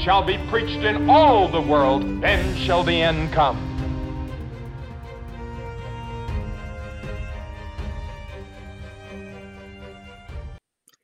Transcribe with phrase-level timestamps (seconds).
[0.00, 3.56] shall be preached in all the world, then shall the end come.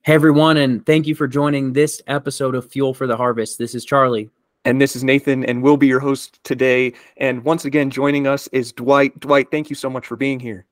[0.04, 3.58] Hey everyone, and thank you for joining this episode of Fuel for the Harvest.
[3.58, 4.30] This is Charlie.
[4.64, 6.92] And this is Nathan, and we'll be your host today.
[7.16, 9.18] And once again, joining us is Dwight.
[9.18, 10.66] Dwight, thank you so much for being here.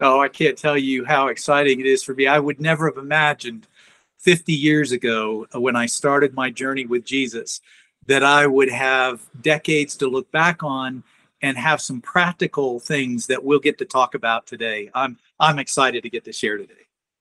[0.00, 2.26] Oh, I can't tell you how exciting it is for me.
[2.26, 3.66] I would never have imagined
[4.18, 7.60] 50 years ago uh, when I started my journey with Jesus
[8.06, 11.02] that I would have decades to look back on
[11.42, 14.90] and have some practical things that we'll get to talk about today.
[14.94, 16.74] I'm I'm excited to get to share today.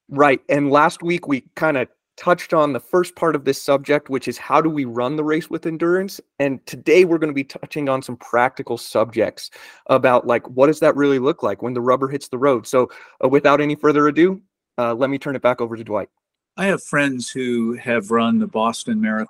[0.10, 0.42] Right.
[0.50, 4.28] And last week we kind of touched on the first part of this subject, which
[4.28, 6.22] is how do we run the race with endurance?
[6.40, 9.52] And today we're going to be touching on some practical subjects
[9.88, 12.68] about like what does that really look like when the rubber hits the road.
[12.68, 12.90] So
[13.24, 14.42] uh, without any further ado,
[14.78, 16.10] uh, let me turn it back over to Dwight.
[16.58, 19.30] I have friends who have run the Boston Marathon,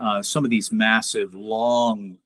[0.00, 2.16] uh, some of these massive, long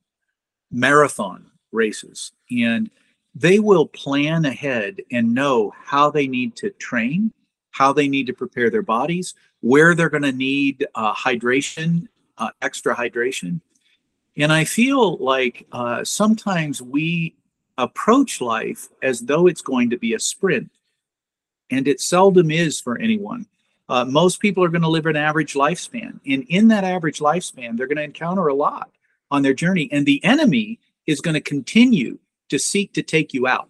[0.71, 2.91] marathon races, and
[3.35, 7.33] they will plan ahead and know how they need to train
[7.79, 12.51] how they need to prepare their bodies, where they're going to need uh, hydration, uh,
[12.61, 13.61] extra hydration.
[14.37, 17.37] And I feel like uh, sometimes we
[17.77, 20.71] approach life as though it's going to be a sprint,
[21.71, 23.47] and it seldom is for anyone.
[23.89, 27.77] Uh, most people are going to live an average lifespan, and in that average lifespan,
[27.77, 28.91] they're going to encounter a lot
[29.31, 32.19] on their journey, and the enemy is going to continue
[32.51, 33.69] to seek to take you out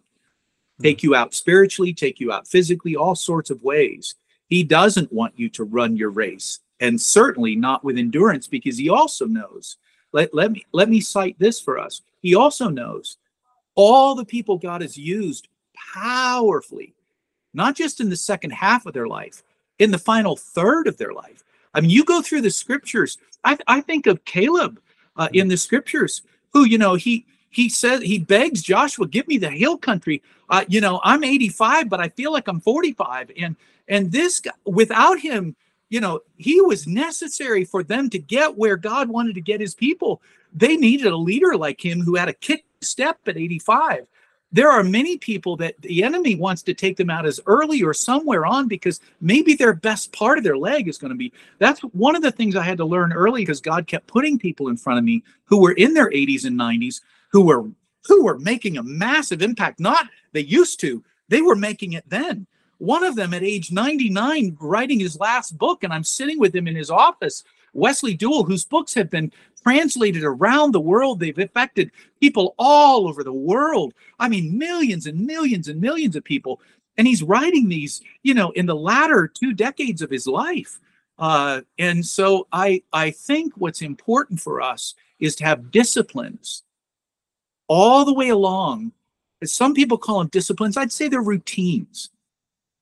[0.83, 4.15] take you out spiritually, take you out physically, all sorts of ways.
[4.49, 8.89] He doesn't want you to run your race, and certainly not with endurance, because he
[8.89, 9.77] also knows.
[10.13, 12.01] Let, let me let me cite this for us.
[12.21, 13.19] He also knows
[13.75, 15.49] all the people God has used
[15.95, 16.95] powerfully,
[17.53, 19.43] not just in the second half of their life,
[19.79, 21.45] in the final third of their life.
[21.75, 23.19] I mean, you go through the scriptures.
[23.45, 24.81] I, I think of Caleb
[25.17, 26.23] uh, in the scriptures,
[26.53, 30.65] who you know he he says he begs Joshua, "Give me the hill country." Uh,
[30.67, 33.57] you know, I'm 85, but I feel like I'm 45, and
[33.87, 35.55] and this guy, without him,
[35.91, 39.75] you know, he was necessary for them to get where God wanted to get His
[39.75, 40.23] people.
[40.53, 44.07] They needed a leader like him who had a kick step at 85.
[44.51, 47.93] There are many people that the enemy wants to take them out as early or
[47.93, 51.33] somewhere on because maybe their best part of their leg is going to be.
[51.59, 54.69] That's one of the things I had to learn early because God kept putting people
[54.69, 57.01] in front of me who were in their 80s and 90s
[57.31, 57.65] who were
[58.07, 59.81] who were making a massive impact.
[59.81, 62.47] Not they used to, they were making it then.
[62.79, 66.69] One of them at age 99 writing his last book, and I'm sitting with him
[66.69, 71.21] in his office, Wesley Duewel, whose books have been translated around the world.
[71.21, 71.91] They've affected
[72.21, 73.95] people all over the world.
[74.19, 76.61] I mean, millions and millions and millions of people.
[76.97, 80.81] And he's writing these, you know, in the latter two decades of his life.
[81.19, 86.63] Uh, and so I, I think what's important for us is to have disciplines
[87.69, 88.93] all the way along.
[89.45, 90.77] Some people call them disciplines.
[90.77, 92.11] I'd say they're routines.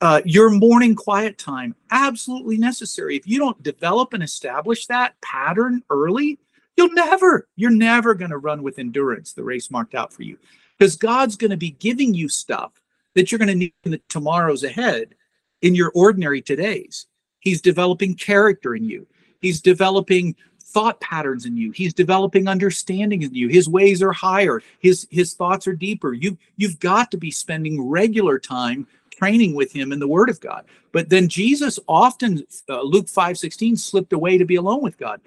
[0.00, 3.16] Uh, your morning quiet time, absolutely necessary.
[3.16, 6.38] If you don't develop and establish that pattern early,
[6.76, 10.36] you'll never, you're never going to run with endurance the race marked out for you.
[10.78, 12.72] Because God's going to be giving you stuff
[13.14, 15.14] that you're going to need in the tomorrows ahead
[15.62, 17.06] in your ordinary todays.
[17.40, 19.06] He's developing character in you.
[19.40, 24.60] He's developing thought patterns in you he's developing understanding in you his ways are higher
[24.80, 28.84] his his thoughts are deeper you you've got to be spending regular time
[29.16, 33.38] training with him in the word of god but then jesus often uh, luke 5
[33.38, 35.20] 16 slipped away to be alone with god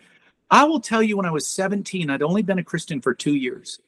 [0.52, 3.36] i will tell you when i was 17 i'd only been a christian for two
[3.36, 3.80] years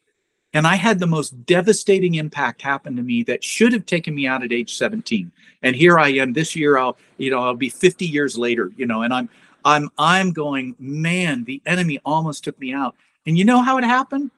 [0.54, 4.28] and i had the most devastating impact happen to me that should have taken me
[4.28, 5.31] out at age 17
[5.64, 8.86] and here i am this year i'll you know i'll be 50 years later you
[8.86, 9.30] know and i'm
[9.64, 12.96] I'm I'm going, man, the enemy almost took me out.
[13.25, 14.31] And you know how it happened?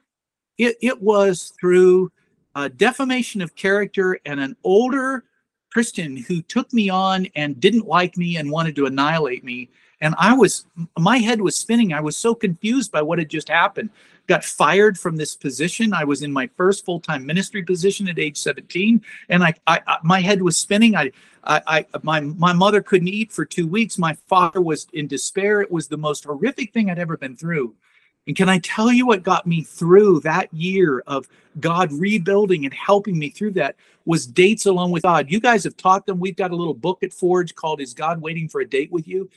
[0.58, 2.12] It it was through
[2.76, 5.24] defamation of character and an older
[5.74, 9.68] Christian who took me on and didn't like me and wanted to annihilate me.
[10.00, 10.66] And I was
[10.98, 11.92] my head was spinning.
[11.92, 13.90] I was so confused by what had just happened
[14.26, 15.92] got fired from this position.
[15.92, 19.80] I was in my first full time ministry position at age 17, and I, I,
[19.86, 20.96] I, my head was spinning.
[20.96, 21.10] I,
[21.42, 23.98] I, I, my my mother couldn't eat for two weeks.
[23.98, 25.60] My father was in despair.
[25.60, 27.74] It was the most horrific thing I'd ever been through.
[28.26, 31.28] And can I tell you what got me through that year of
[31.60, 35.30] God rebuilding and helping me through that was dates alone with God.
[35.30, 36.18] You guys have taught them.
[36.18, 39.06] We've got a little book at Forge called Is God Waiting for a Date with
[39.06, 39.30] You?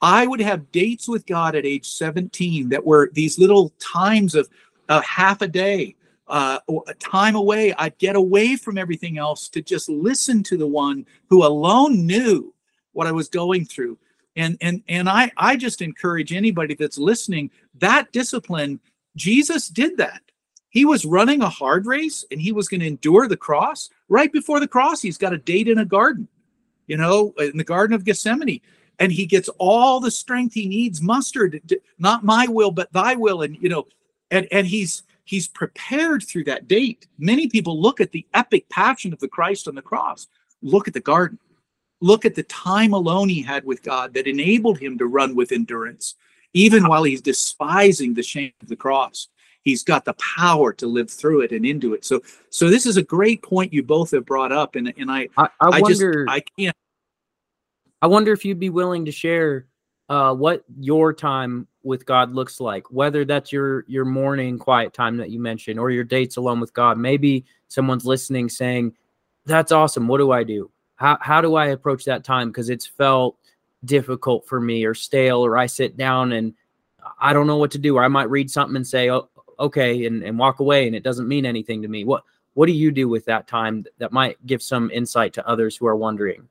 [0.00, 4.48] I would have dates with God at age 17 that were these little times of
[4.88, 5.94] uh, half a day,
[6.26, 6.58] uh,
[6.88, 7.72] a time away.
[7.74, 12.52] I'd get away from everything else to just listen to the one who alone knew
[12.92, 13.96] what I was going through.
[14.36, 18.80] And and and I I just encourage anybody that's listening that discipline.
[19.16, 20.22] Jesus did that.
[20.70, 23.90] He was running a hard race and he was going to endure the cross.
[24.08, 26.28] Right before the cross, he's got a date in a garden,
[26.86, 28.62] you know, in the Garden of Gethsemane
[28.98, 31.60] and he gets all the strength he needs mustered
[31.98, 33.86] not my will but thy will and you know
[34.30, 39.12] and and he's he's prepared through that date many people look at the epic passion
[39.12, 40.28] of the christ on the cross
[40.62, 41.38] look at the garden
[42.02, 45.52] look at the time alone he had with god that enabled him to run with
[45.52, 46.14] endurance
[46.52, 49.28] even while he's despising the shame of the cross
[49.62, 52.20] he's got the power to live through it and into it so
[52.50, 55.48] so this is a great point you both have brought up and and i I,
[55.60, 56.26] I, I just wonder.
[56.28, 56.76] i can't
[58.02, 59.66] I wonder if you'd be willing to share
[60.08, 65.16] uh, what your time with God looks like, whether that's your your morning quiet time
[65.18, 66.98] that you mentioned or your dates alone with God.
[66.98, 68.94] Maybe someone's listening saying,
[69.46, 70.08] "That's awesome.
[70.08, 70.71] What do I do?
[71.02, 72.50] How how do I approach that time?
[72.50, 73.36] Because it's felt
[73.84, 76.54] difficult for me, or stale, or I sit down and
[77.20, 79.28] I don't know what to do, or I might read something and say, "Oh,
[79.58, 82.04] okay," and, and walk away, and it doesn't mean anything to me.
[82.04, 82.22] What
[82.54, 85.88] what do you do with that time that might give some insight to others who
[85.88, 86.48] are wondering?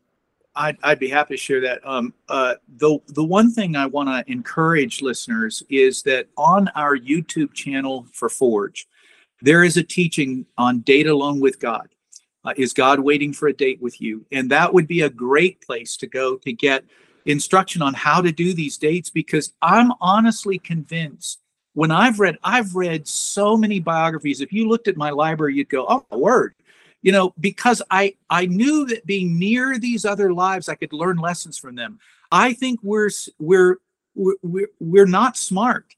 [0.54, 1.80] I'd, I'd be happy to share that.
[1.86, 6.98] Um, uh, the the one thing I want to encourage listeners is that on our
[6.98, 8.86] YouTube channel for Forge,
[9.42, 11.88] there is a teaching on date alone with God.
[12.44, 14.26] Uh, is God waiting for a date with you?
[14.32, 16.84] And that would be a great place to go to get
[17.26, 21.40] instruction on how to do these dates because I'm honestly convinced
[21.74, 24.42] when I've read I've read so many biographies.
[24.42, 26.56] If you looked at my library, you'd go, "Oh, word."
[27.02, 31.18] you know because i i knew that being near these other lives i could learn
[31.18, 32.00] lessons from them
[32.32, 33.10] i think we're
[33.40, 33.78] we're
[34.14, 35.96] we're, we're not smart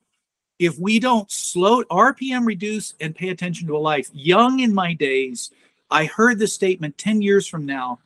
[0.60, 4.94] if we don't slow rpm reduce and pay attention to a life young in my
[4.94, 5.51] days
[5.94, 8.00] i heard the statement 10 years from now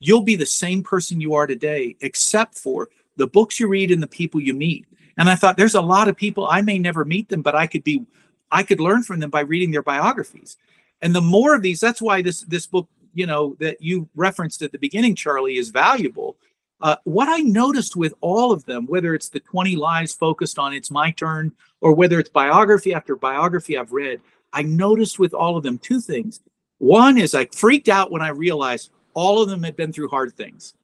[0.00, 4.02] you'll be the same person you are today except for the books you read and
[4.02, 4.86] the people you meet.
[5.18, 7.66] And i thought there's a lot of people i may never meet them but i
[7.66, 8.06] could be
[8.50, 10.56] i could learn from them by reading their biographies.
[11.02, 14.62] And the more of these that's why this this book you know that you referenced
[14.62, 16.36] at the beginning charlie is valuable.
[16.80, 20.72] Uh, what i noticed with all of them whether it's the 20 lives focused on
[20.72, 21.50] it's my turn
[21.80, 24.20] or whether it's biography after biography i've read
[24.52, 26.40] i noticed with all of them two things
[26.78, 30.34] one is i freaked out when i realized all of them had been through hard
[30.34, 30.74] things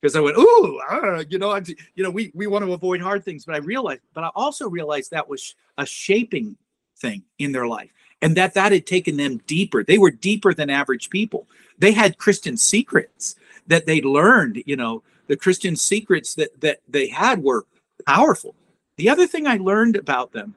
[0.00, 1.62] because i went ooh uh, you know I,
[1.94, 4.68] you know we, we want to avoid hard things but i realized but i also
[4.68, 6.56] realized that was a shaping
[6.98, 7.90] thing in their life
[8.22, 9.84] and that that had taken them deeper.
[9.84, 11.46] They were deeper than average people.
[11.78, 13.36] They had Christian secrets
[13.66, 17.66] that they learned, you know, the Christian secrets that that they had were
[18.06, 18.54] powerful.
[18.96, 20.54] The other thing I learned about them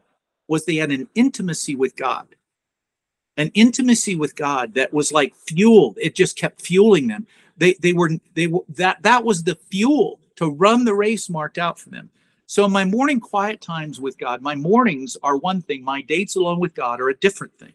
[0.48, 2.28] was they had an intimacy with God.
[3.40, 5.98] An intimacy with God that was like fueled.
[6.00, 7.26] It just kept fueling them.
[7.58, 11.58] They they were they were that that was the fuel to run the race marked
[11.58, 12.10] out for them.
[12.48, 15.84] So my morning quiet times with God, my mornings are one thing.
[15.84, 17.74] My dates alone with God are a different thing.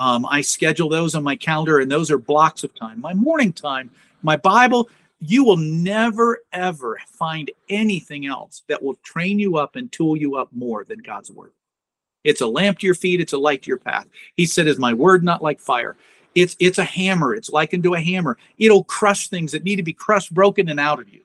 [0.00, 3.00] Um, I schedule those on my calendar, and those are blocks of time.
[3.00, 3.90] My morning time,
[4.22, 4.88] my Bible,
[5.20, 10.36] you will never ever find anything else that will train you up and tool you
[10.36, 11.52] up more than God's word.
[12.28, 14.06] It's a lamp to your feet, it's a light to your path.
[14.36, 15.96] He said, Is my word not like fire?
[16.34, 18.36] It's it's a hammer, it's likened to a hammer.
[18.58, 21.22] It'll crush things that need to be crushed, broken, and out of you.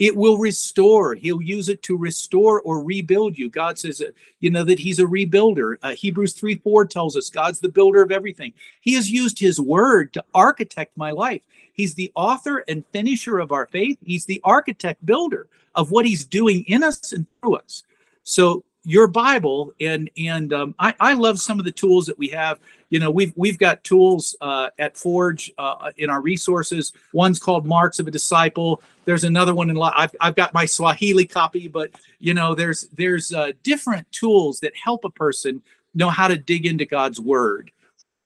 [0.00, 3.48] It will restore he'll use it to restore or rebuild you.
[3.48, 4.02] God says
[4.40, 5.76] you know that he's a rebuilder.
[5.82, 8.52] Uh, hebrews 3 4 tells us god's the builder of everything.
[8.80, 11.42] He has used his word to architect my life.
[11.74, 13.98] He's the author and finisher of our faith.
[14.02, 17.84] He's the architect builder of what he's doing in us and through us.
[18.24, 22.28] So your bible and and um, I, I love some of the tools that we
[22.28, 22.58] have.
[22.88, 26.92] You know we've we've got tools uh, at forge uh, in our resources.
[27.12, 28.82] One's called marks of a disciple.
[29.04, 33.32] There's another one in I've, I've got my swahili copy but you know there's there's
[33.32, 35.62] uh, different tools that help a person
[35.94, 37.70] know how to dig into god's word.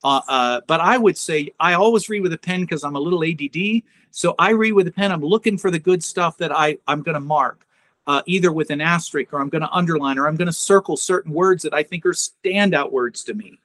[0.04, 3.00] Uh, uh, but i would say i always read with a pen because i'm a
[3.00, 5.10] little add so i read with a pen.
[5.10, 7.64] I'm looking for the good stuff that i i'm going to mark
[8.06, 10.96] uh, either with an asterisk or i'm going to underline or i'm going to circle
[10.96, 13.58] certain words that i think are standout words to me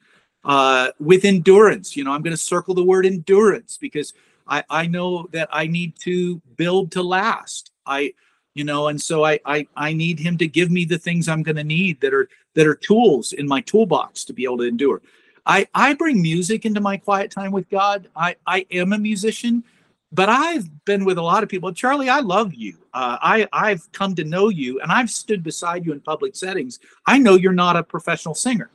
[0.44, 1.96] uh, with endurance.
[1.96, 4.14] You know, I'm going to circle the word endurance because
[4.48, 7.72] I, I know that I need to build to last.
[7.86, 8.14] I,
[8.54, 11.44] you know, and so I, I, I need him to give me the things I'm
[11.44, 14.64] going to need that are that are tools in my toolbox to be able to
[14.64, 15.02] endure.
[15.46, 18.10] I, I bring music into my quiet time with God.
[18.16, 19.64] I, I am a musician,
[20.12, 21.72] but I've been with a lot of people.
[21.72, 22.76] Charlie, I love you.
[22.94, 26.80] Uh, I, I've come to know you and I've stood beside you in public settings.
[27.06, 28.72] I know you're not a professional singer.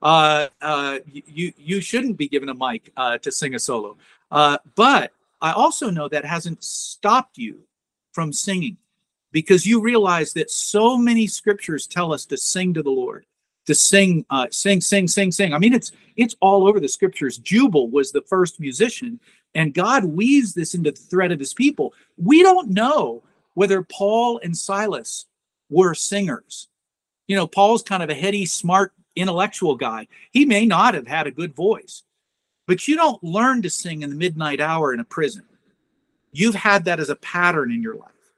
[0.00, 3.96] Uh, uh, you, you shouldn't be given a mic uh, to sing a solo.
[4.30, 7.60] Uh, but I also know that hasn't stopped you
[8.12, 8.78] from singing
[9.30, 13.26] because you realize that so many scriptures tell us to sing to the Lord,
[13.68, 15.52] to sing, uh, sing, sing, sing, sing.
[15.52, 17.36] I mean, it's it's all over the scriptures.
[17.36, 19.20] Jubal was the first musician,
[19.54, 21.92] and God weaves this into the thread of His people.
[22.16, 23.22] We don't know
[23.52, 25.26] whether Paul and Silas
[25.68, 26.68] were singers.
[27.26, 30.08] You know, Paul's kind of a heady, smart, intellectual guy.
[30.32, 32.04] He may not have had a good voice,
[32.66, 35.44] but you don't learn to sing in the midnight hour in a prison.
[36.32, 38.32] You've had that as a pattern in your life.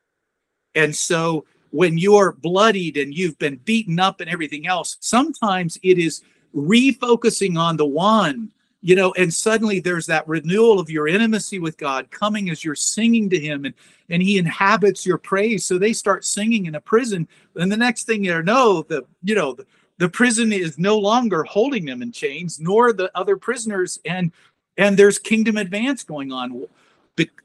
[0.75, 5.99] And so when you're bloodied and you've been beaten up and everything else, sometimes it
[5.99, 6.23] is
[6.55, 11.77] refocusing on the one, you know, and suddenly there's that renewal of your intimacy with
[11.77, 13.75] God coming as you're singing to Him and,
[14.09, 15.65] and He inhabits your praise.
[15.65, 17.29] So they start singing in a prison.
[17.57, 19.67] And the next thing you know, the, you know, the,
[19.99, 23.99] the prison is no longer holding them in chains, nor the other prisoners.
[24.05, 24.33] And
[24.79, 26.67] and there's kingdom advance going on.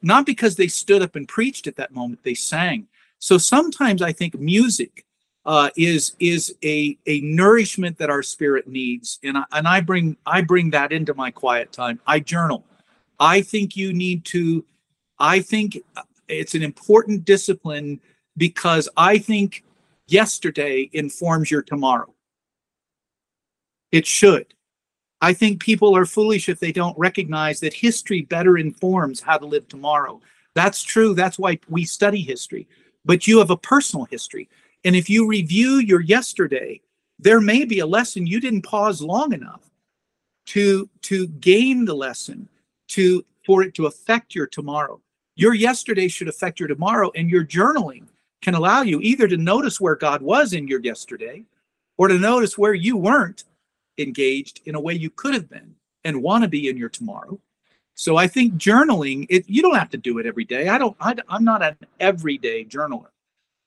[0.00, 4.12] Not because they stood up and preached at that moment, they sang so sometimes I
[4.12, 5.04] think music
[5.44, 10.16] uh, is is a a nourishment that our spirit needs, and I, and I bring
[10.26, 12.00] I bring that into my quiet time.
[12.06, 12.64] I journal.
[13.20, 14.64] I think you need to.
[15.18, 15.78] I think
[16.28, 18.00] it's an important discipline
[18.36, 19.64] because I think
[20.08, 22.12] yesterday informs your tomorrow.
[23.92, 24.52] It should.
[25.20, 29.46] I think people are foolish if they don't recognize that history better informs how to
[29.46, 30.20] live tomorrow.
[30.54, 31.14] That's true.
[31.14, 32.66] That's why we study history
[33.06, 34.48] but you have a personal history.
[34.84, 36.80] And if you review your yesterday,
[37.18, 39.62] there may be a lesson you didn't pause long enough
[40.46, 42.48] to to gain the lesson
[42.88, 45.00] to for it to affect your tomorrow.
[45.36, 48.06] Your yesterday should affect your tomorrow and your journaling
[48.42, 51.44] can allow you either to notice where God was in your yesterday
[51.96, 53.44] or to notice where you weren't
[53.98, 57.38] engaged in a way you could have been and want to be in your tomorrow
[57.96, 60.68] so I think journaling, it you don't have to do it every day.
[60.68, 60.94] I don't.
[61.00, 63.08] I, I'm not an everyday journaler,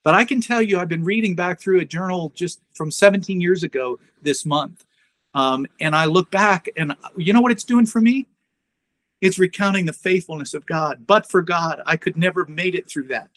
[0.03, 3.41] but I can tell you I've been reading back through a journal just from 17
[3.41, 4.85] years ago this month,
[5.33, 8.27] um, and I look back and you know what it's doing for me?
[9.19, 11.07] It's recounting the faithfulness of God.
[11.07, 13.29] But for God, I could never have made it through that.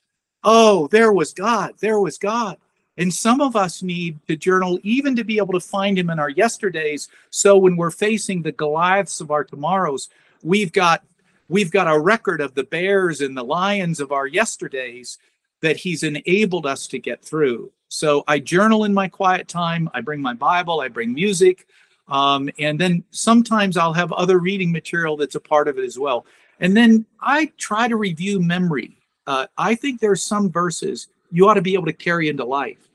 [0.45, 1.73] Oh, there was God.
[1.81, 2.59] There was God.
[2.99, 6.19] And some of us need to journal even to be able to find him in
[6.19, 7.09] our yesterdays.
[7.31, 10.11] So when we're facing the Goliaths of our tomorrows,
[10.43, 11.05] we've got
[11.49, 15.19] we've got a record of the bears and the lions of our yesterdays
[15.61, 17.71] that he's enabled us to get through.
[17.89, 21.67] So i journal in my quiet time i bring my bible i bring music
[22.09, 25.99] um, and then sometimes i'll have other reading material that's a part of it as
[25.99, 26.27] well.
[26.61, 28.97] And then i try to review memory.
[29.27, 32.89] Uh, i think there's some verses you ought to be able to carry into life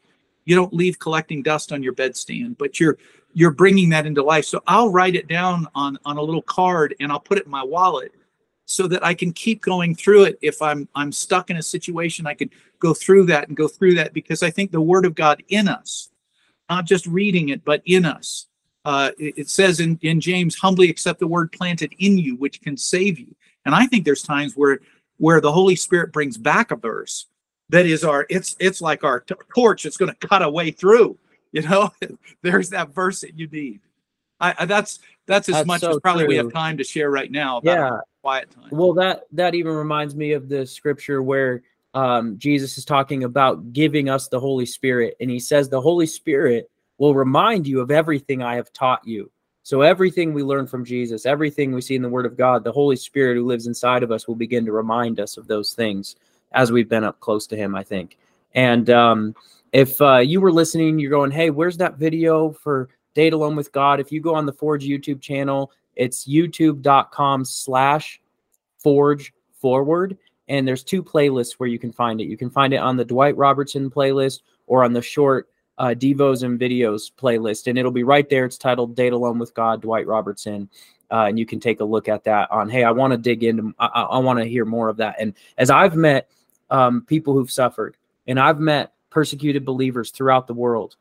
[0.48, 2.98] you don't leave collecting dust on your bedstand but you're
[3.38, 4.46] you're bringing that into life.
[4.46, 7.52] So I'll write it down on on a little card and I'll put it in
[7.52, 8.12] my wallet
[8.66, 10.40] so that I can keep going through it.
[10.42, 12.50] If I'm I'm stuck in a situation, I could
[12.80, 15.68] go through that and go through that because I think the Word of God in
[15.68, 16.10] us,
[16.68, 18.48] not just reading it, but in us.
[18.84, 22.62] Uh, it, it says in, in James, humbly accept the word planted in you, which
[22.62, 23.36] can save you.
[23.66, 24.80] And I think there's times where
[25.18, 27.28] where the Holy Spirit brings back a verse
[27.70, 29.86] that is our it's it's like our t- torch.
[29.86, 31.18] It's going to cut a way through
[31.52, 31.92] you know,
[32.42, 33.82] there's that verse that you need.
[34.40, 36.30] I, I that's that's as that's much so as probably true.
[36.30, 37.62] we have time to share right now.
[37.64, 38.70] yeah, quiet time.
[38.72, 43.74] Well, that that even reminds me of the scripture where um, Jesus is talking about
[43.74, 46.70] giving us the Holy Spirit, and he says the Holy Spirit
[47.00, 49.32] will remind you of everything I have taught you.
[49.64, 52.72] So everything we learn from Jesus, everything we see in the Word of God, the
[52.72, 56.16] Holy Spirit who lives inside of us will begin to remind us of those things
[56.52, 57.76] as we've been up close to Him.
[57.76, 58.18] I think,
[58.54, 59.36] and um,
[59.72, 63.72] if uh, you were listening, you're going, hey, where's that video for Date Alone with
[63.72, 64.00] God?
[64.00, 68.22] If you go on the Forge YouTube channel, it's youtube.com slash
[68.78, 70.18] forge forward.
[70.48, 72.28] And there's two playlists where you can find it.
[72.28, 76.44] You can find it on the Dwight Robertson playlist or on the short uh, Devos
[76.44, 77.68] and Videos playlist.
[77.68, 78.46] And it'll be right there.
[78.46, 80.70] It's titled Date Alone with God, Dwight Robertson.
[81.12, 83.44] Uh, and you can take a look at that on, hey, I want to dig
[83.44, 85.16] into, I, I want to hear more of that.
[85.20, 86.30] And as I've met
[86.70, 87.98] um, people who've suffered,
[88.28, 90.96] and I've met persecuted believers throughout the world,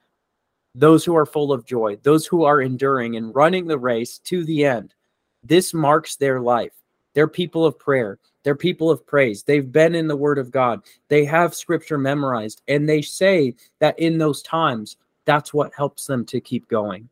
[0.74, 4.44] those who are full of joy, those who are enduring and running the race to
[4.44, 4.94] the end.
[5.42, 6.72] This marks their life.
[7.14, 8.18] They're people of prayer.
[8.42, 9.42] They're people of praise.
[9.42, 10.82] They've been in the Word of God.
[11.08, 12.62] They have Scripture memorized.
[12.68, 17.08] And they say that in those times, that's what helps them to keep going.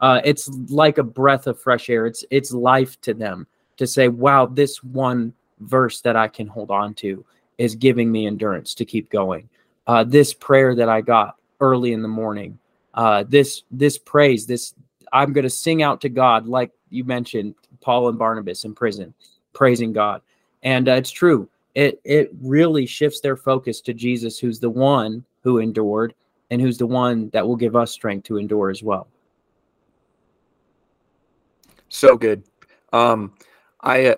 [0.00, 2.06] Uh, it's like a breath of fresh air.
[2.06, 3.46] It's it's life to them
[3.78, 7.24] to say, "Wow, this one verse that I can hold on to
[7.58, 9.48] is giving me endurance to keep going."
[9.86, 12.58] Uh, this prayer that I got early in the morning,
[12.94, 14.74] uh, this this praise, this
[15.12, 19.14] I'm going to sing out to God, like you mentioned, Paul and Barnabas in prison,
[19.52, 20.22] praising God,
[20.62, 21.48] and uh, it's true.
[21.74, 26.14] It it really shifts their focus to Jesus, who's the one who endured,
[26.50, 29.08] and who's the one that will give us strength to endure as well.
[31.88, 32.42] So good.
[32.92, 33.32] Um,
[33.80, 34.16] I uh,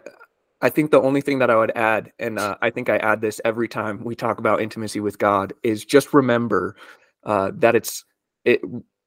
[0.63, 3.21] I think the only thing that I would add, and uh, I think I add
[3.21, 6.77] this every time we talk about intimacy with God, is just remember
[7.25, 8.05] uh, that it's
[8.45, 8.61] it.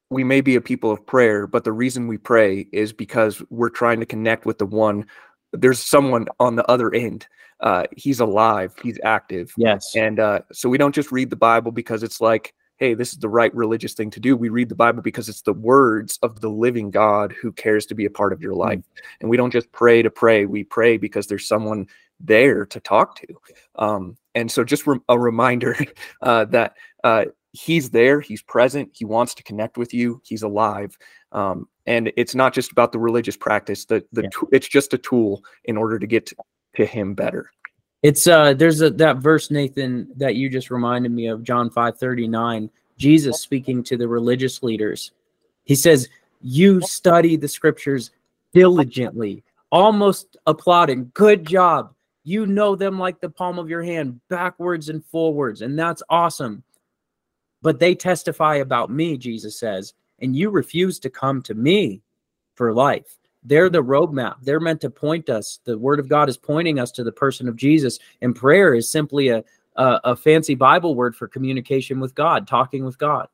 [0.09, 3.69] We may be a people of prayer, but the reason we pray is because we're
[3.69, 5.05] trying to connect with the one.
[5.53, 7.27] There's someone on the other end.
[7.59, 8.73] Uh, he's alive.
[8.83, 9.53] He's active.
[9.57, 9.95] Yes.
[9.95, 13.19] And uh, so we don't just read the Bible because it's like hey, this is
[13.19, 14.35] the right religious thing to do.
[14.35, 17.95] We read the Bible because it's the words of the living God who cares to
[17.95, 18.79] be a part of your life.
[18.79, 18.83] Mm.
[19.21, 21.87] And we don't just pray to pray, we pray because there's someone
[22.19, 23.27] there to talk to.
[23.75, 25.77] Um, and so, just re- a reminder
[26.21, 26.75] uh, that
[27.05, 30.97] uh, he's there, he's present, he wants to connect with you, he's alive.
[31.31, 34.29] Um, and it's not just about the religious practice, the, the yeah.
[34.29, 36.35] t- it's just a tool in order to get to,
[36.75, 37.49] to him better.
[38.03, 42.69] It's uh there's a that verse Nathan that you just reminded me of John 5:39
[42.97, 45.11] Jesus speaking to the religious leaders.
[45.63, 46.09] He says,
[46.41, 48.11] "You study the scriptures
[48.53, 51.09] diligently." Almost applauding.
[51.15, 51.95] Good job.
[52.23, 56.63] You know them like the palm of your hand, backwards and forwards, and that's awesome.
[57.63, 62.01] But they testify about me, Jesus says, and you refuse to come to me
[62.55, 63.17] for life.
[63.45, 64.35] They're the roadmap.
[64.41, 65.59] They're meant to point us.
[65.65, 67.99] The word of God is pointing us to the person of Jesus.
[68.21, 69.43] And prayer is simply a,
[69.75, 73.27] a, a fancy Bible word for communication with God, talking with God.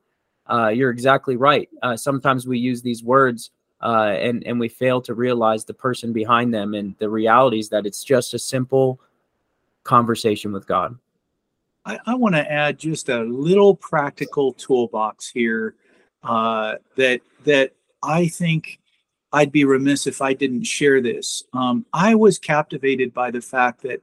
[0.49, 1.69] Uh, you're exactly right.
[1.83, 3.51] Uh, sometimes we use these words
[3.81, 7.85] uh, and, and we fail to realize the person behind them and the realities that
[7.85, 8.99] it's just a simple
[9.83, 10.97] conversation with God.
[11.85, 15.75] I, I want to add just a little practical toolbox here
[16.23, 18.78] uh, that that I think
[19.31, 21.43] I'd be remiss if I didn't share this.
[21.53, 24.01] Um, I was captivated by the fact that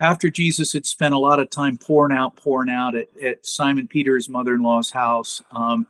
[0.00, 3.86] after Jesus had spent a lot of time pouring out, pouring out at, at Simon
[3.86, 5.86] Peter's mother-in-law's house, um,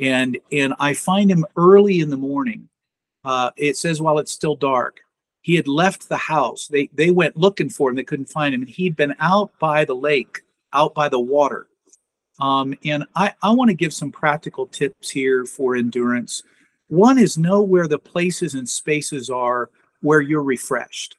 [0.00, 2.68] and and I find him early in the morning.
[3.24, 5.00] Uh, it says while it's still dark,
[5.42, 6.66] he had left the house.
[6.66, 7.96] They they went looking for him.
[7.96, 11.68] They couldn't find him, and he'd been out by the lake, out by the water.
[12.40, 16.42] Um, and I I want to give some practical tips here for endurance.
[16.92, 19.70] One is know where the places and spaces are
[20.02, 21.16] where you're refreshed.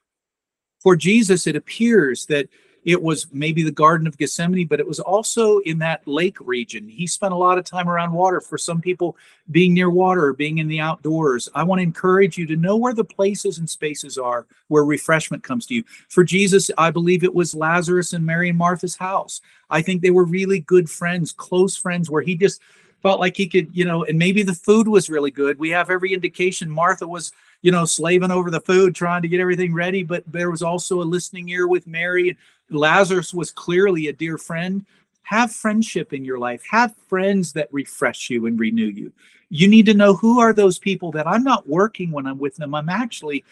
[0.84, 2.48] For Jesus, it appears that
[2.84, 6.88] it was maybe the Garden of Gethsemane, but it was also in that lake region.
[6.88, 8.40] He spent a lot of time around water.
[8.40, 9.18] For some people,
[9.50, 12.78] being near water or being in the outdoors, I want to encourage you to know
[12.78, 15.84] where the places and spaces are where refreshment comes to you.
[16.08, 19.42] For Jesus, I believe it was Lazarus and Mary and Martha's house.
[19.72, 22.62] I think they were really good friends, close friends, where he just
[23.04, 25.60] felt like he could, you know, and maybe the food was really good.
[25.60, 29.42] We have every indication Martha was, you know, slaving over the food, trying to get
[29.42, 32.38] everything ready, but there was also a listening ear with Mary.
[32.70, 34.86] Lazarus was clearly a dear friend.
[35.24, 36.64] Have friendship in your life.
[36.72, 39.12] Have friends that refresh you and renew you.
[39.50, 42.56] You need to know who are those people that I'm not working when I'm with
[42.56, 42.74] them.
[42.74, 43.44] I'm actually,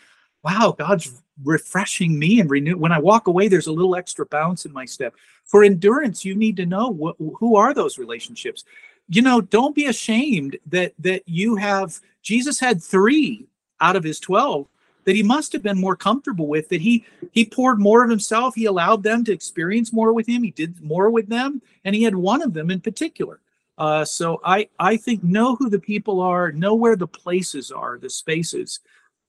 [0.43, 2.77] wow, God's refreshing me and renew.
[2.77, 5.13] When I walk away, there's a little extra bounce in my step.
[5.43, 8.63] For endurance, you need to know wh- who are those relationships
[9.11, 13.45] you know, don't be ashamed that that you have Jesus had 3
[13.81, 14.67] out of his 12
[15.03, 18.55] that he must have been more comfortable with that he he poured more of himself.
[18.55, 20.43] He allowed them to experience more with him.
[20.43, 23.41] He did more with them and he had one of them in particular.
[23.77, 27.97] Uh, so i i think know who the people are know where the places are
[27.97, 28.79] the spaces.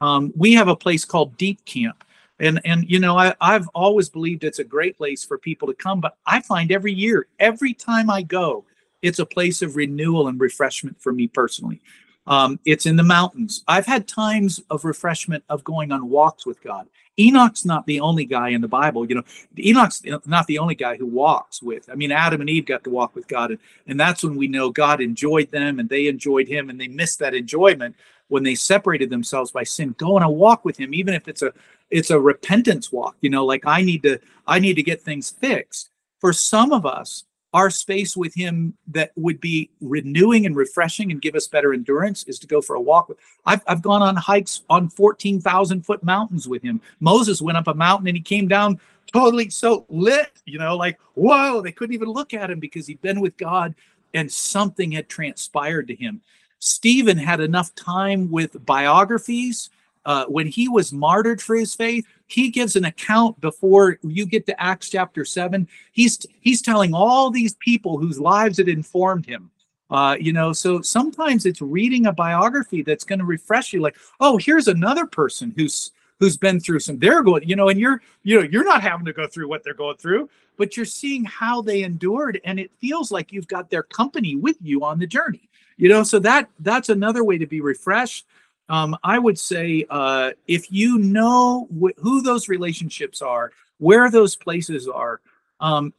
[0.01, 2.05] Um, we have a place called deep camp
[2.39, 5.75] and and you know I, i've always believed it's a great place for people to
[5.75, 8.65] come but i find every year every time i go
[9.03, 11.81] it's a place of renewal and refreshment for me personally.
[12.27, 13.65] Um, it's in the mountains.
[13.67, 16.87] I've had times of refreshment of going on walks with God.
[17.19, 19.07] Enoch's not the only guy in the Bible.
[19.07, 19.25] You know,
[19.59, 21.91] Enoch's not the only guy who walks with.
[21.91, 24.49] I mean, Adam and Eve got to walk with God, and, and that's when we
[24.49, 27.97] know God enjoyed them and they enjoyed him, and they missed that enjoyment
[28.29, 29.95] when they separated themselves by sin.
[29.99, 31.53] Go on a walk with him, even if it's a
[31.91, 33.17] it's a repentance walk.
[33.21, 35.91] You know, like I need to I need to get things fixed.
[36.19, 41.21] For some of us, our space with him that would be renewing and refreshing and
[41.21, 43.13] give us better endurance is to go for a walk.
[43.45, 46.81] I've, I've gone on hikes on 14,000 foot mountains with him.
[47.01, 48.81] Moses went up a mountain and he came down
[49.13, 53.03] totally so lit, you know, like, whoa, they couldn't even look at him because he'd
[53.03, 53.75] been with God
[54.15, 56.23] and something had transpired to him.
[56.59, 59.71] Stephen had enough time with biographies.
[60.05, 64.47] Uh, when he was martyred for his faith, he gives an account before you get
[64.47, 65.69] to Acts chapter seven.
[65.93, 69.51] He's he's telling all these people whose lives had informed him.
[69.91, 73.83] Uh, you know, so sometimes it's reading a biography that's going to refresh you.
[73.83, 76.99] Like, oh, here's another person who's who's been through some.
[76.99, 79.63] They're going, you know, and you're you know you're not having to go through what
[79.63, 83.71] they're going through, but you're seeing how they endured, and it feels like you've got
[83.71, 87.47] their company with you on the journey you know so that that's another way to
[87.47, 88.27] be refreshed
[88.73, 94.35] um, i would say uh, if you know wh- who those relationships are where those
[94.35, 95.21] places are
[95.61, 95.95] um,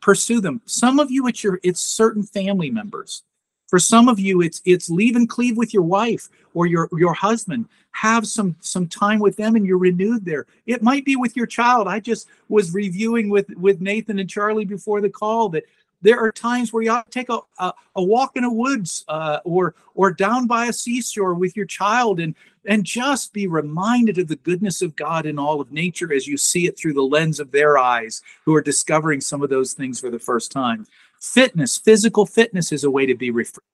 [0.00, 0.60] pursue them.
[0.64, 3.22] Some of you it's your it's certain family members.
[3.68, 7.14] For some of you it's it's leave and cleave with your wife or your your
[7.14, 7.68] husband.
[7.92, 10.46] Have some some time with them and you're renewed there.
[10.66, 11.86] It might be with your child.
[11.86, 15.64] I just was reviewing with with nathan and charlie before the call that
[16.02, 19.04] there are times where you ought to take a, a, a walk in the woods
[19.08, 22.34] uh, or or down by a seashore with your child and
[22.66, 26.36] and just be reminded of the goodness of God in all of nature as you
[26.36, 30.00] see it through the lens of their eyes who are discovering some of those things
[30.00, 30.86] for the first time.
[31.20, 33.66] Fitness, physical fitness is a way to be refreshed.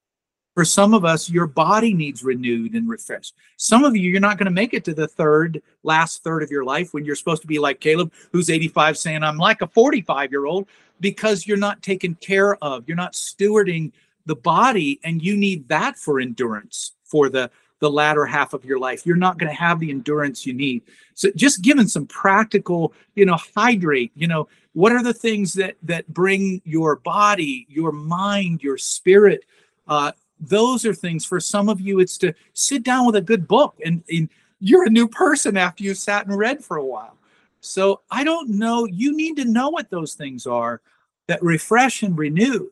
[0.56, 3.34] For some of us, your body needs renewed and refreshed.
[3.58, 6.50] Some of you, you're not going to make it to the third, last third of
[6.50, 9.66] your life when you're supposed to be like Caleb, who's 85, saying, I'm like a
[9.66, 10.66] 45 year old
[10.98, 12.88] because you're not taken care of.
[12.88, 13.92] You're not stewarding
[14.24, 18.78] the body, and you need that for endurance for the the latter half of your
[18.78, 19.04] life.
[19.04, 20.84] You're not going to have the endurance you need.
[21.12, 25.76] So just given some practical, you know, hydrate, you know, what are the things that
[25.82, 29.44] that bring your body, your mind, your spirit?
[29.86, 33.48] Uh, those are things for some of you, it's to sit down with a good
[33.48, 34.28] book and, and
[34.60, 37.16] you're a new person after you've sat and read for a while.
[37.60, 38.84] So I don't know.
[38.84, 40.80] You need to know what those things are
[41.28, 42.68] that refresh and renew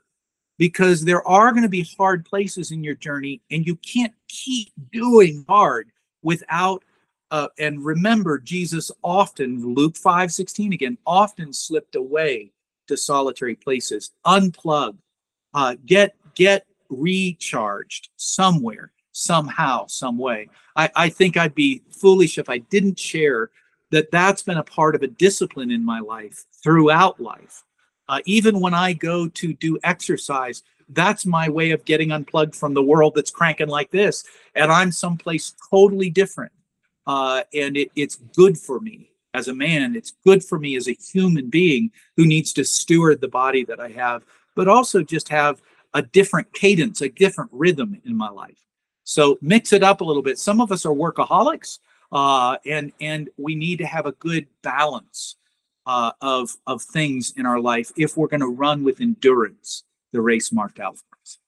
[0.59, 4.73] because there are going to be hard places in your journey and you can't keep
[4.93, 5.91] doing hard
[6.23, 6.83] without
[7.31, 12.53] uh, and remember jesus often luke 5 16 again often slipped away
[12.87, 14.97] to solitary places unplug
[15.55, 22.49] uh, get get recharged somewhere somehow some way I, I think i'd be foolish if
[22.49, 23.51] i didn't share
[23.91, 27.65] that that's been a part of a discipline in my life throughout life
[28.09, 32.75] uh, even when I go to do exercise, that's my way of getting unplugged from
[32.75, 34.25] the world that's cranking like this.
[34.55, 36.53] And I'm someplace totally different.
[37.07, 39.97] Uh, and it, it's good for me as a man.
[39.97, 43.81] It's good for me as a human being who needs to steward the body that
[43.81, 44.23] I have,
[44.55, 45.63] but also just have
[45.95, 48.59] a different cadence, a different rhythm in my life.
[49.05, 50.39] So mix it up a little bit.
[50.39, 51.79] Some of us are workaholics,
[52.13, 55.37] uh, and and we need to have a good balance
[55.87, 60.21] uh, of of things in our life if we're going to run with endurance the
[60.21, 61.39] race marked out for us.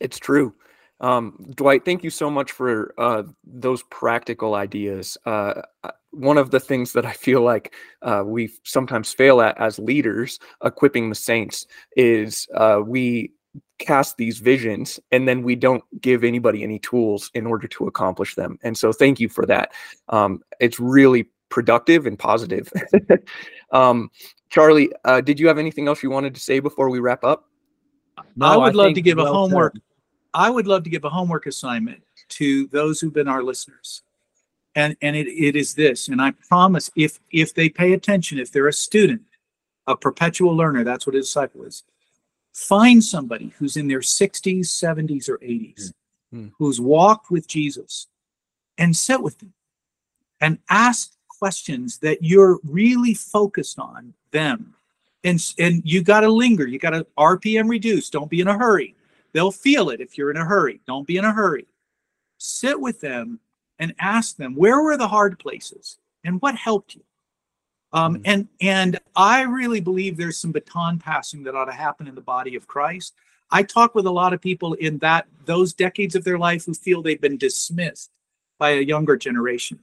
[0.00, 0.54] It's true.
[1.00, 5.16] Um, Dwight, thank you so much for uh, those practical ideas.
[5.24, 5.62] Uh,
[6.10, 10.38] one of the things that I feel like uh, we sometimes fail at as leaders,
[10.64, 13.32] equipping the saints, is uh, we
[13.78, 18.34] cast these visions and then we don't give anybody any tools in order to accomplish
[18.34, 18.58] them.
[18.62, 19.72] And so, thank you for that.
[20.08, 22.72] Um, it's really productive and positive.
[23.72, 24.10] um,
[24.50, 27.44] Charlie, uh, did you have anything else you wanted to say before we wrap up?
[28.36, 29.74] No, I would I love to give well a homework.
[29.74, 29.82] Said.
[30.38, 34.02] I would love to give a homework assignment to those who've been our listeners.
[34.76, 38.52] And and it, it is this, and I promise if if they pay attention, if
[38.52, 39.22] they're a student,
[39.88, 41.82] a perpetual learner, that's what a disciple is.
[42.52, 45.92] Find somebody who's in their 60s, 70s, or 80s,
[46.32, 46.48] mm-hmm.
[46.56, 48.06] who's walked with Jesus,
[48.76, 49.54] and sit with them
[50.40, 54.74] and ask questions that you're really focused on them.
[55.24, 56.66] And, and you got to linger.
[56.66, 58.10] You got to RPM reduce.
[58.10, 58.94] Don't be in a hurry.
[59.32, 60.80] They'll feel it if you're in a hurry.
[60.86, 61.66] Don't be in a hurry.
[62.38, 63.40] Sit with them
[63.78, 67.02] and ask them where were the hard places and what helped you.
[67.92, 68.22] Um, mm-hmm.
[68.26, 72.20] And and I really believe there's some baton passing that ought to happen in the
[72.20, 73.14] body of Christ.
[73.50, 76.74] I talk with a lot of people in that those decades of their life who
[76.74, 78.10] feel they've been dismissed
[78.58, 79.78] by a younger generation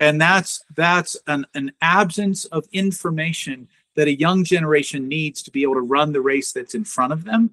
[0.00, 5.62] and that's that's an, an absence of information that a young generation needs to be
[5.62, 7.50] able to run the race that's in front of them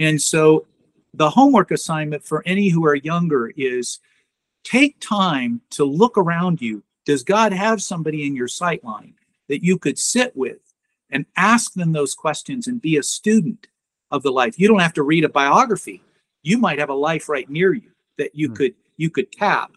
[0.00, 0.66] and so
[1.14, 4.00] the homework assignment for any who are younger is
[4.64, 9.14] take time to look around you does god have somebody in your sight line
[9.48, 10.58] that you could sit with
[11.10, 13.68] and ask them those questions and be a student
[14.10, 16.02] of the life you don't have to read a biography
[16.42, 18.56] you might have a life right near you that you mm.
[18.56, 19.70] could you could tap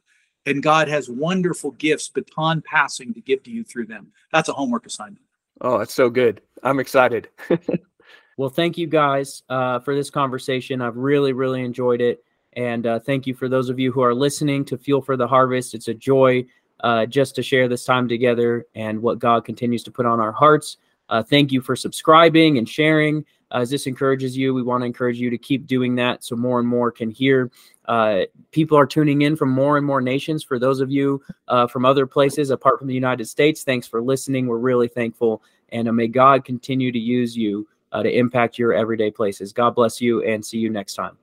[0.45, 4.12] and God has wonderful gifts, baton passing to give to you through them.
[4.31, 5.23] That's a homework assignment.
[5.62, 6.41] Oh, that's so good.
[6.63, 7.29] I'm excited.
[8.38, 10.82] Well, thank you guys uh, for this conversation.
[10.82, 12.24] I've really, really enjoyed it.
[12.54, 15.28] And uh, thank you for those of you who are listening to Fuel for the
[15.28, 15.74] Harvest.
[15.74, 16.46] It's a joy
[16.80, 20.32] uh, just to share this time together and what God continues to put on our
[20.32, 20.78] hearts.
[21.10, 23.24] Uh, thank you for subscribing and sharing.
[23.52, 26.36] Uh, as this encourages you, we want to encourage you to keep doing that so
[26.36, 27.52] more and more can hear.
[27.86, 30.43] Uh, people are tuning in from more and more nations.
[30.43, 31.22] For those of you
[31.69, 34.48] from other places apart from the United States, thanks for listening.
[34.48, 35.43] We're really thankful.
[35.69, 39.53] And may God continue to use you Uh, to impact your everyday places.
[39.53, 41.15] God bless you and see you next time.